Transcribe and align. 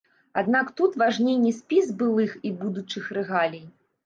Аднак 0.41 0.71
тут 0.79 0.95
важней 1.01 1.37
не 1.43 1.51
спіс 1.59 1.93
былых 2.01 2.31
і 2.51 2.55
будучых 2.63 3.05
рэгалій. 3.21 3.65